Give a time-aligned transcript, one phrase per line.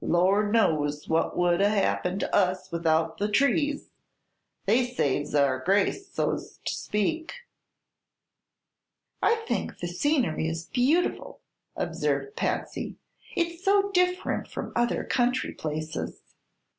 [0.03, 3.91] "Lor' knows what would 'a' happened to us without the trees!
[4.65, 7.35] They saves our grace, so's to speak."
[9.21, 11.41] "I think the scenery is beautiful,"
[11.75, 12.95] observed Patsy.
[13.35, 16.19] "It's so different from other country places."